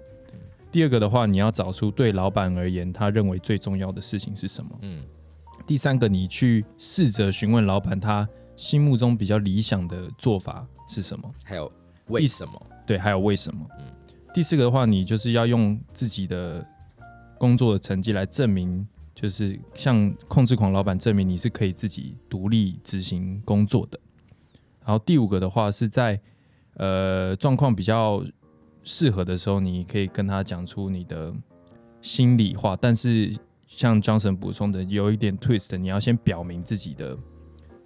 [0.70, 4.70] 第二个的话，你要找出对老板而言他认为最重要的事情是什么。
[4.82, 5.02] 嗯，
[5.66, 11.34] 第三个，你去试着询问老板他心目中比较理想的做法是什么。
[11.44, 11.70] 还有
[12.08, 12.52] 为什么？
[12.86, 13.66] 对，还有为什么？
[13.78, 13.84] 嗯
[14.34, 16.64] 第四个的话，你就是要用自己的
[17.38, 18.86] 工作的成绩来证明，
[19.20, 23.98] 就是向控制狂老板证明你是可以自己独立执行工作的。
[24.84, 26.20] 然后第五个的话是在
[26.74, 28.24] 呃状况比较
[28.84, 31.34] 适合的时候，你可以跟他讲出你的
[32.00, 37.18] 心里话，但是像 Johnson 补充的有一点 twist，你要先表明自己的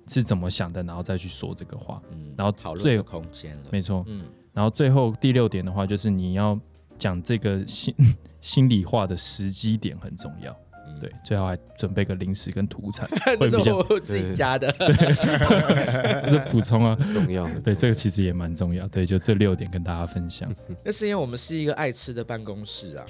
[0.07, 2.03] 是怎么想的，然后再去说这个话。
[2.11, 3.63] 嗯，然后讨论的空间了。
[3.73, 6.61] 没错，嗯，然后最后第六点的话，就是你要
[6.99, 7.95] 讲这个心
[8.43, 10.55] 心里话的时机点很重要。
[11.03, 14.73] 嗯对，，最好还准备个零食跟土产， 这是会比较我自己加的。
[16.31, 16.97] 这补充啊。
[17.13, 17.61] 重要的。
[17.61, 18.87] 对，这个其实也蛮重要。
[18.89, 20.49] 对，就这六点跟大家分享。
[20.85, 23.05] 那是因为我们是一个爱吃的办公室啊。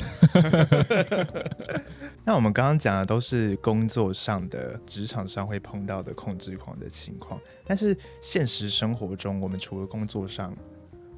[2.25, 10.57] 那我们刚刚讲的都是工作上的、职场上会碰到的控制狂的情况，但是现实生活中，我们除了工作上，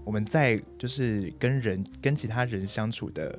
[0.05, 3.39] 我们在就是跟人、跟其他人相处的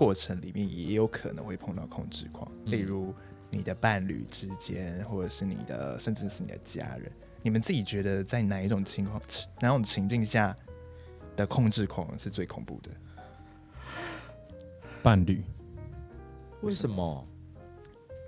[0.00, 3.14] 过程里面，也有可能会碰到控制狂，嗯例如
[3.50, 7.12] 你的伴侣之间，或者是你的，甚至是你的家人。
[7.42, 9.20] 你们自己觉得在哪一种情况、
[9.60, 10.56] 哪种情境下
[11.36, 12.90] 的控制狂是最恐怖的？
[15.02, 15.42] 伴侣，
[16.62, 17.26] 为什么？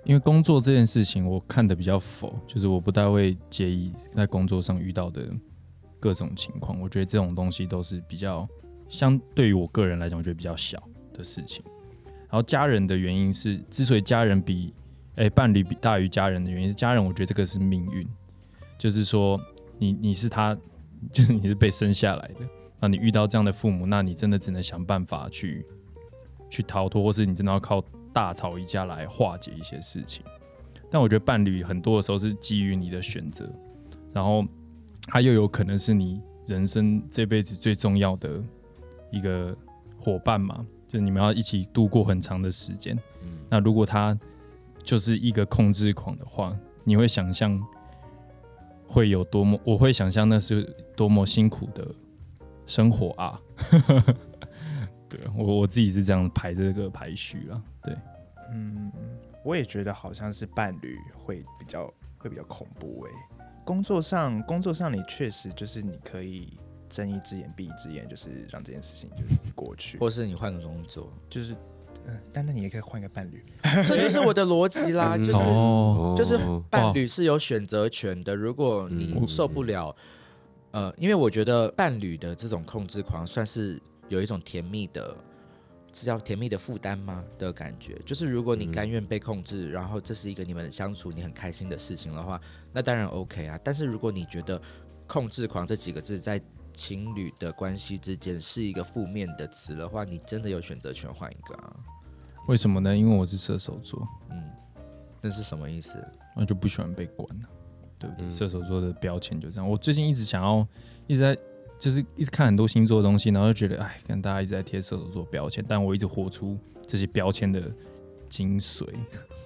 [0.03, 5.27] 因为工作这件事情，我看的比较否，就是我不太会介意在工作上遇到的
[5.99, 6.79] 各种情况。
[6.79, 8.47] 我觉得这种东西都是比较
[8.87, 11.63] 相对于我个人来讲，我觉得比较小的事情。
[12.29, 14.73] 然后家人的原因是，之所以家人比
[15.15, 18.07] 诶、伴侣比大于家人的原因是，家人我觉得这个是命运，
[18.79, 19.39] 就是说
[19.77, 20.57] 你你是他，
[21.13, 22.49] 就是你是被生下来的，
[22.79, 25.63] 那你遇到这样的父母，那你真的只能想办法去
[26.49, 27.79] 去逃脱，或是你真的要靠
[28.11, 30.25] 大吵一架来化解一些事情。
[30.89, 33.47] 但我觉得伴侣很多的时候是基于你的选择，
[34.11, 34.43] 然后
[35.03, 38.41] 他又有可能是你人生这辈子最重要的
[39.11, 39.55] 一个
[39.97, 42.95] 伙伴嘛，就是你们要一起度过很长的时间。
[43.23, 44.15] 嗯，那如果他
[44.83, 47.59] 就是一个控制狂的话，你会想象
[48.85, 49.59] 会有多么？
[49.63, 50.61] 我会想象那是
[50.95, 51.83] 多么辛苦的
[52.67, 53.41] 生活啊！
[55.09, 57.95] 对我我自己是这样排这个排序啊，对，
[58.51, 58.91] 嗯，
[59.43, 63.11] 我也觉得好像是伴侣会比较会比较恐怖诶、
[63.65, 66.55] 工作上，工作上你确实就是你可以
[66.93, 71.53] 睁一只眼闭一只眼，就是让这件事情就是过去，或是你换个工作，就是
[72.05, 73.43] 嗯，但那你也可以换个伴侣。
[73.85, 78.35] 这就是我的逻辑啦，嗯就是哦，就是哦伴侣是有选择权的。
[78.35, 79.95] 如果你嗯受不了，
[80.71, 85.15] 呃，因为我觉得伴侣的这种控制狂算是有一种甜蜜的
[85.91, 87.95] 这叫甜蜜的负担吗的感觉？
[88.05, 92.39] 就是如果你嗯甘愿被控制，然后这是一个你们相处你很开心的事情的话，
[92.71, 93.59] 那当然 OK 啊。
[93.63, 94.61] 但是如果你觉得
[95.07, 96.41] 控制狂这几个字在
[96.73, 101.75] 情侣的关系之间是一个负面的词的话，你真的有选择权换一个啊。
[102.47, 102.95] 为什么呢？
[102.95, 104.43] 因为我是射手座，嗯，
[105.21, 105.97] 那是什么意思？
[106.35, 107.47] 我就不喜欢被管了，
[107.97, 108.25] 对不对？
[108.25, 109.69] 嗯射手座的标签就这样。
[109.69, 110.67] 我最近一直想要，
[111.07, 111.37] 一直在
[111.79, 117.71] 就是一直看很多星座的东西，然后就觉得，哎，跟大家一直在贴射手座标签，但我一直活出这些标签的
[118.29, 118.85] 精髓。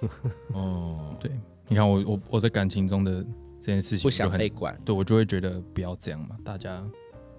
[0.54, 1.30] 哦，对，
[1.68, 3.22] 你看我我我在感情中的
[3.60, 4.76] 这件事情不想被管。
[4.84, 6.84] 对我就会觉得不要这样嘛，大家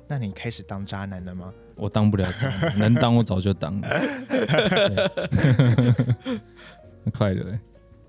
[0.10, 1.54] 那你开始当渣男了吗？
[1.76, 3.88] 我当不了渣男， 能当我早就当了。
[7.14, 7.60] 快乐嘞，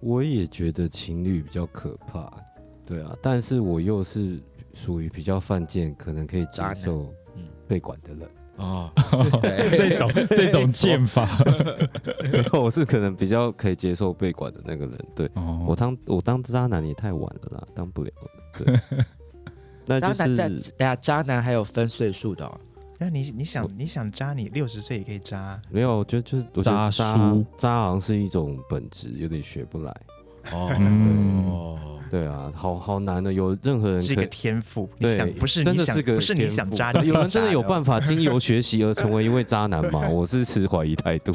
[0.00, 2.32] 我也觉得情侣比较可怕，
[2.86, 4.40] 对啊，但是我又是
[4.72, 8.28] 属于比较犯贱，可能可以接受嗯被管的人。
[8.56, 8.90] 哦，
[9.70, 11.28] 这种这种剑法，
[12.52, 14.98] 我是可能比较可以接受被管的那个人。
[15.14, 18.28] 对哦我当我当渣男也太晚了啦，当不了了。
[18.64, 18.78] 对，
[19.98, 22.60] 那就渣男在等下渣男还有分岁数的、哦，
[22.98, 29.94] 那你你想你想渣你六十岁也可以渣，没有，我觉得就是我觉渣得渣叔渣好像是一种本质，有点学不来。
[30.52, 31.76] 哦 嗯
[32.10, 34.26] 对啊，好好难的，有任何人是一个。
[34.26, 34.90] 天赋。
[34.98, 37.62] 你对，不是你想真的是个不是你天赋想渣，你有人真的有。
[37.62, 40.08] 办法经由学习而成为一位渣男吗？
[40.08, 41.32] 我是持怀疑态度。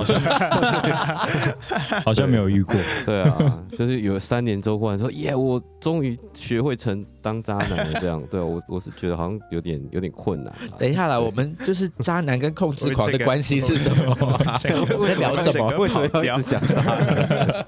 [2.04, 2.76] 好像没有遇过。
[3.06, 8.02] 对啊，就是有三年之后忽然说，耶，我终于学会成当渣男了。
[8.02, 10.76] 这样，对啊我我是觉得好像有点有点困难啊。
[10.78, 14.12] 等一下啦，我们就是渣男跟控制狂的关系是什么
[14.44, 14.60] 啊？
[14.92, 15.70] 我们在聊什么？
[15.80, 17.66] 为什么要一直讲渣男？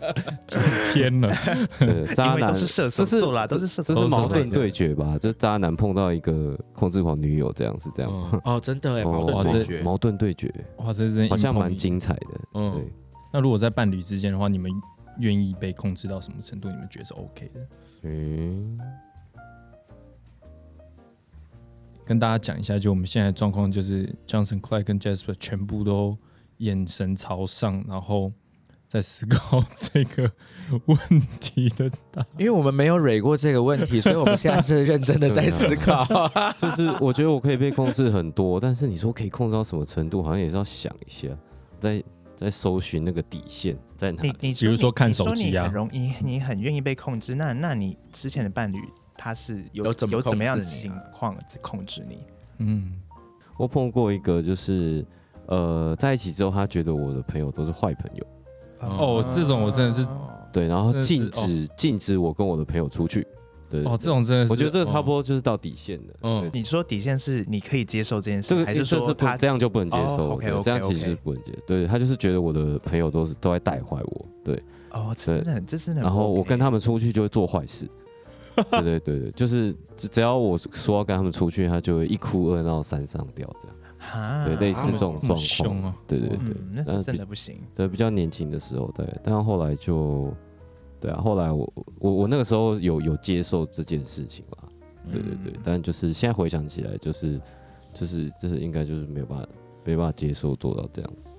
[0.93, 1.26] 偏了，
[1.79, 5.17] 对渣因为男都是射手这是座啦，都是射手座这是矛盾对决吧？
[5.17, 8.11] 就是渣男碰到一个控制狂女友，这样是这样。
[8.11, 9.81] 哦哦，真的哎，矛盾对决。
[9.81, 12.27] 矛盾对决，哇，这真好像蛮精彩的。
[12.53, 12.93] 嗯对，
[13.33, 14.71] 那如果在伴侣之间的话，你们
[15.19, 16.69] 愿意被控制到什么程度？
[16.69, 17.67] 你们觉得是 OK 的？
[18.03, 18.79] 嗯，
[22.05, 26.17] 跟大家讲一下，就我们现在的状况，就是 Johnson、Clyde 跟 Jasper 全部都
[26.57, 28.31] 眼神朝上，然后
[28.87, 30.31] 在思考这个
[30.85, 30.97] 问
[31.39, 32.27] 题的答案。
[32.37, 36.05] 因为我们没有蕊过这个问题，所以我们现在是认真的在思考。
[36.61, 41.27] 就是我觉得我可以被控制很多，但是你说可以控制到什么程度，好像也是要想一下，
[41.79, 42.03] 在
[42.35, 44.29] 在搜寻那个底线在哪里。
[44.39, 47.35] 你你比如说看手机啊很容易，你很愿意被控制。
[47.35, 48.77] 那那你之前的伴侣
[49.17, 52.19] 他是有有怎么有怎么样的情况控制你？
[52.59, 52.93] 嗯，
[53.57, 55.05] 我碰过一个，就是
[55.47, 58.27] 呃，在一起之后，他觉得我的朋友都是坏朋友，
[58.79, 60.07] 哦这种我真的是
[60.51, 63.25] 对，然后禁止禁止我跟我的朋友出去。
[63.69, 65.21] 对哦，这种真的是，我觉得这个差不多。
[65.21, 66.13] 就是到底线的。
[66.21, 70.39] 嗯对你说底线是你可以接受这件事，这个还是说他不这样就不能接受？
[70.63, 71.59] 这样其实是不能接受。
[71.67, 74.55] 对他就是觉得我的朋友都是都在带坏我，对，
[74.91, 77.85] 哦，真的很这真的很然后我跟他们出去就会做坏事。
[78.55, 83.77] 对对对对，就是只只要我说要跟他们出去，他就会一哭二闹三上吊这样。
[83.97, 85.83] 哈对，类似这种状况。
[85.83, 85.95] 啊！
[86.07, 87.61] 对对对，嗯，那真的不行。
[87.75, 90.33] 对，比较年轻的时候，对，但后来就，
[90.99, 94.69] 对啊，后来我我我那个时候有有接受这件事情啦，
[95.11, 97.39] 对对对，嗯但就是现在回想起来，就是
[97.93, 99.47] 就是就是应该就是没有办法
[99.83, 101.29] 没办法接受做到这样子，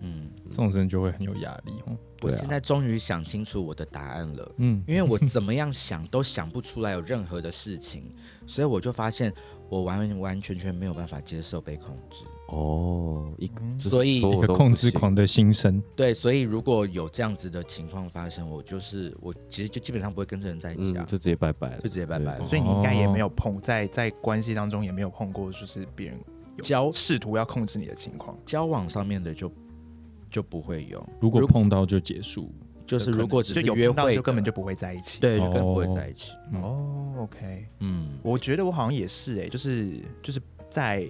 [0.00, 1.96] 嗯，这种人就会很有压力哦。
[2.20, 4.52] 对啊我现在终于想清楚我的答案了。
[4.56, 8.04] 嗯，因为我 怎么样想都想不出来有任何的事情，
[8.46, 9.32] 所以我就发现
[9.74, 12.24] 我完完全全没有办法接受被控制。
[12.46, 15.82] 哦，一所以一个控制狂的心声。
[15.96, 26.20] 对，所以如果有这样子的情况发生，我就是我其实就基本上不会跟这人在一起嗯，啊，就直接拜拜了，就直接拜拜了所以你应该也没哦有碰在在关系当中也没有碰过，就是别人
[26.56, 28.38] 有交试图要控制你的情况。
[28.46, 29.50] 交往上面的就
[30.30, 32.52] 就不会有，如果碰到就结束。
[32.86, 35.20] 就是如果只是有约会就根本就不会在一起。
[35.20, 36.32] 对，就更不会哦在一起。
[36.52, 41.00] 嗯哦，OK，嗯，我觉得我好像也是哎、就是就是在，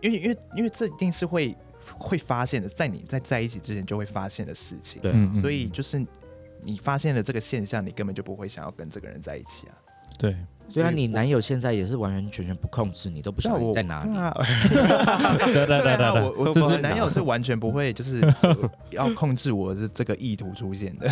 [0.00, 1.56] 因为因为因为这一定是会
[1.98, 5.00] 会发现的，在你在在一起之前就会发现的事情。
[5.02, 6.04] 对所以就是
[6.62, 9.74] 你发现了这个现象，你根本就不会想要跟这个人在一起啊。
[10.18, 10.36] 对，对啊，
[10.68, 14.10] 所以我你男友现在也是完完全全不控制你，都不晓得你在哪里
[14.68, 14.82] 对。
[14.82, 18.56] 啊对对对我我男友是完全不会就是呃
[18.90, 21.08] 要控制我的这个意图出现的。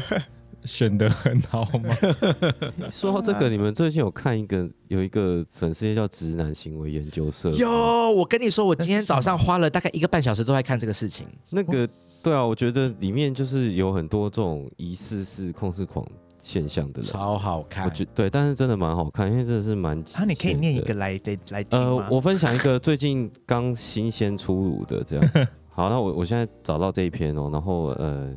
[0.00, 0.22] 对，
[0.64, 1.94] 选的很好吗？
[2.90, 7.70] 说到这个，你们最近有看一个有一个粉丝页叫直男行为研究社，有，
[8.12, 11.26] 我跟你说，我今天早上花了大概一个半小时都在看这个事情。
[11.50, 11.88] 那个
[12.22, 16.04] 对啊，我觉得里面就是有很多这种疑似是控制狂
[16.38, 17.10] 现象的人。
[17.10, 17.90] 超好看我。
[17.90, 20.94] 觉对，但是真的蛮好看，因为真的是蛮啊，你可以念一个。
[20.94, 25.30] 来来来听呃，我分享一个最近刚新鲜出炉的这样。
[25.70, 28.32] 好，那我我现在找到这一篇哦，然后呃，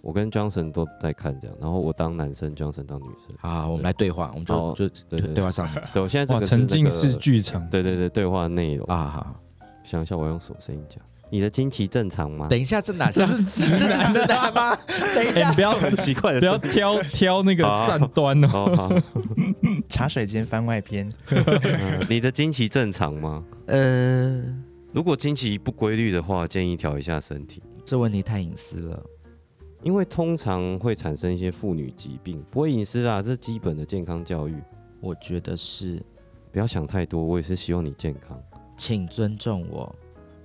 [0.00, 3.34] 我跟 Johnson 都在看这样，然后我当男生，Johnson 当女生。
[3.40, 4.88] 啊，我们来对话，我们就就
[5.18, 8.86] 对话上面对，我现在这哇，沉浸式剧场，对对对，对话内容。
[8.86, 9.06] 啊。
[9.06, 9.40] 好，
[9.82, 11.02] 想一下，我要用什么声音讲？
[11.30, 12.46] 你的经期正常吗？
[12.48, 14.76] 等一下，这哪是 这是直男吗？
[15.14, 18.48] 等一哎，下你不，要很奇怪的不要挑挑那个好战端哦。
[18.48, 18.90] 好好，
[19.88, 23.44] 茶水间番外篇，嗯 你的经期正常吗？
[23.66, 24.42] 呃，
[24.92, 29.02] 如果经期不规律的话，建议调一下身体，这问题太隐私了。
[29.82, 34.56] 因为通常会产生一些妇女疾病，不会隐私啊，这是基本的健康教育，
[35.00, 36.02] 我觉得是，
[36.50, 37.22] 不要想太多。
[37.22, 38.40] 我也是希望你健康。
[38.78, 39.94] 请尊重我。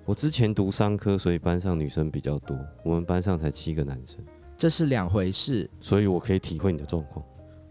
[0.10, 4.18] 我之前读商科，所以班上女生比较多，我们班上才七个男生，
[4.57, 5.70] 这是两回事。
[5.80, 7.24] 所以我可以体会你的状况。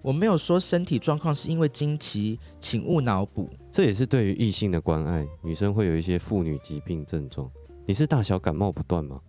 [0.03, 3.51] 我没有说身体状况是因为经期，请勿脑补。
[3.73, 7.51] 这也是对于异性的关爱，女生会有一些妇女疾病症状。
[7.85, 9.21] 你是大小感冒不断吗？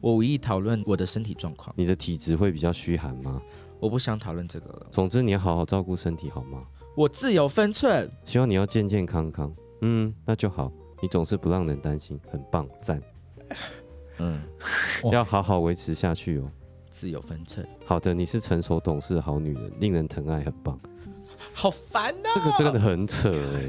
[0.00, 3.42] 我无意讨论我的身体状况，你的体质会比较虚寒吗？
[3.80, 4.86] 我不想讨论这个了。
[4.92, 6.62] 总之，你要好好照顾身体，好吗？
[6.96, 8.08] 我自有分寸。
[8.24, 9.52] 希望你要健健康康。
[9.80, 10.70] 嗯，那就好。
[11.02, 13.02] 你总是不让人担心，很棒，赞。
[14.18, 14.40] 嗯，
[15.10, 16.48] 要好好维持下去哦。
[16.92, 17.66] 自有分寸。
[17.84, 20.78] 好的，你是成熟懂事的好女人，令人疼爱，很棒。
[21.52, 22.28] 好烦哦。
[22.34, 23.68] 这个真的很扯哎、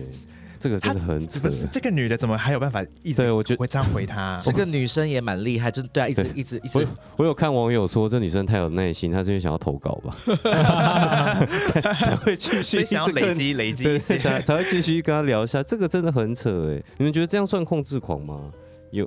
[0.63, 1.49] 这个真的很扯不。
[1.49, 4.39] 是这个女的怎么还有办法一直对，我觉得会这样回他？
[4.41, 6.87] 这个女生也蛮厉害，就是对啊，一直一直一我直。
[7.17, 10.15] 我有看网友说这女生太有耐心，她是因为想要投稿吧，
[11.99, 15.61] 才会继续想要累积累积，才才会继续跟她聊一下。
[15.61, 18.49] 这个真的很扯哎、你们觉得这样算控制狂吗？
[18.91, 19.05] 有，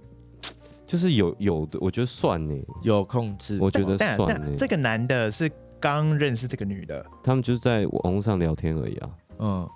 [0.87, 5.51] 就是有有的，我觉得算呢、有控制，我觉得算这个男的是
[5.81, 9.11] 刚认识这个女的，他们就是在网络上聊天而已啊。
[9.39, 9.69] 嗯，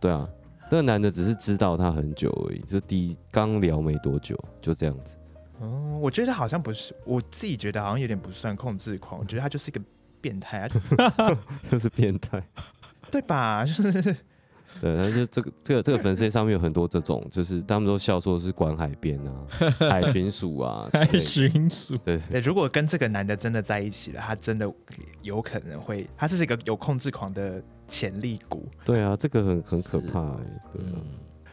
[0.00, 0.28] 对啊，
[0.70, 5.16] 那个男的只是知道他很久而已，就第一刚聊没多久，就这样子。
[5.60, 9.80] 哦，我觉得好像不是，我自己觉得好像有点不算控制狂，我觉得他就是一个
[10.20, 11.38] 变态啊，
[11.70, 12.42] 就是变态。
[13.08, 13.64] 对吧？
[13.64, 14.02] 就是
[14.82, 19.32] 对，然后就这个这个这个粉丝上面有很多这种，就是他们都笑说是管海边啊、
[19.88, 24.70] 海巡署啊海，巡署，对对，如果跟这个男的真的在一起了，他真的
[25.22, 28.68] 有可能会，他是一个有控制狂的潜力股。
[28.84, 30.40] 对啊，这个很很可怕哎、
[30.72, 30.94] 对啊。
[30.94, 31.04] 嗯，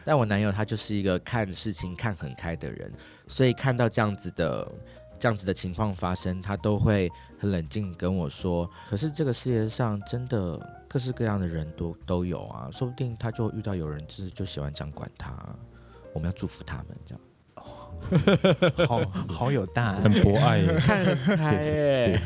[0.04, 2.92] 但我男友他就是一个看事情看很开的人，
[3.26, 4.72] 所以看到这样子的
[5.18, 8.68] 这样子的情况发生，他都会很冷静跟我说。
[8.88, 10.58] 可是这个世界上真的
[10.88, 15.56] 各式各样的人都都有啊，说不定他就遇到有人就是就喜欢这样管他，
[16.12, 17.20] 我们要祝福他们这样。
[18.86, 22.20] 好好有大爱很博爱耶，看很开耶、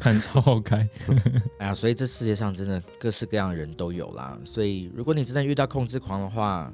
[0.00, 0.88] 看超开。
[1.58, 4.38] 哎呀，所以这世界上真的各式各样的人都有啦。
[4.44, 6.72] 所以如果你真的遇到控制狂的话，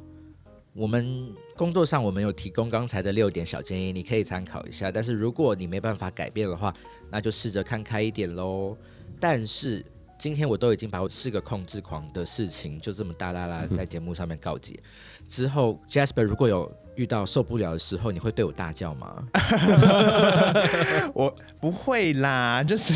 [0.72, 4.90] 我们工作上我们有提供刚才的六点小建议，你可以参考一下。
[4.90, 6.72] 但是如果你没办法改变的话，
[7.10, 8.76] 那就试着看开一点喽。
[9.18, 9.84] 但是
[10.16, 14.78] 今天我都已经把我是个控制狂的事情就这么大啦啦在节目上面告解。
[15.26, 19.24] 之后，Jasper 如果有遇到受不了的时候，你会对我大叫吗？
[21.14, 22.92] 我不会啦，就是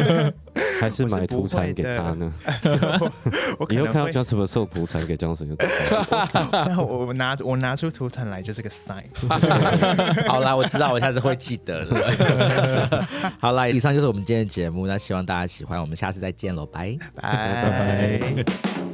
[0.80, 2.32] 还是买我是不土产给他呢？
[3.58, 9.04] 我 以后看到能会，Jasper 送土产给 Johnson 就知道了然后我拿我拿出土产来就是个 sign。
[10.26, 13.06] 好啦，我知道，我下次会记得了。
[13.38, 16.96] 好啦，以上就是我们今天的节目，那希望大家喜欢，我们下次再见喽，拜。
[17.20, 18.93] 拜